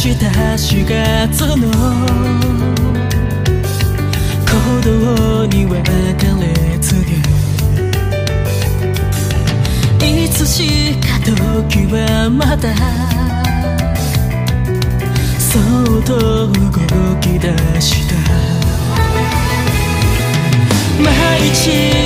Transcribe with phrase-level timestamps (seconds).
[0.00, 1.60] した4月の行
[4.82, 7.04] 動には別れ告
[10.00, 12.74] げいつしか時はまた
[15.38, 16.54] そっと動
[17.20, 18.14] き出した。
[21.02, 21.99] 毎日。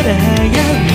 [0.00, 0.87] 笑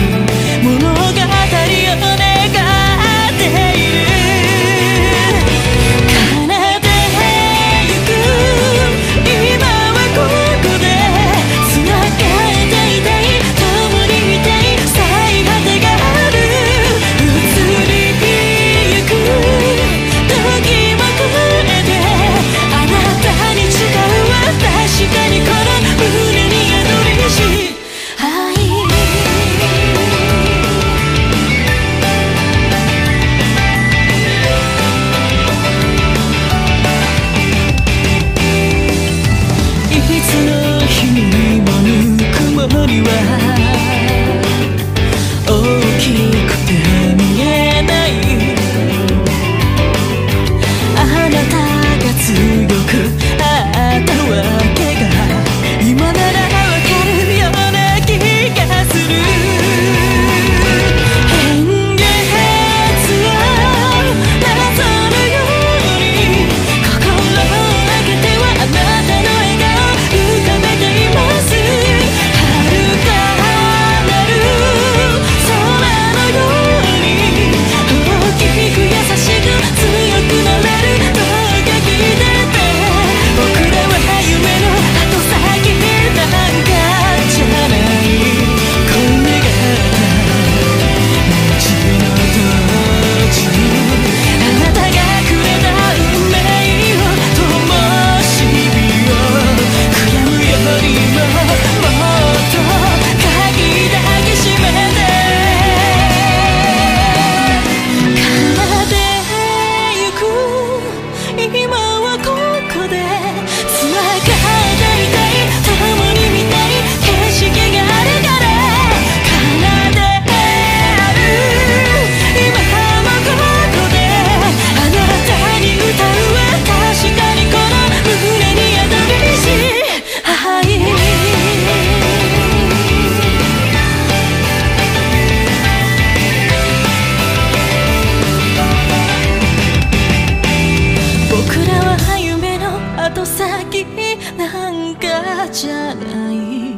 [145.52, 146.76] じゃない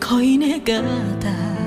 [0.00, 1.57] 恋願った。